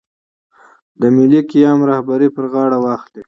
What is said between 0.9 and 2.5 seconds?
د ملي قیام رهبري پر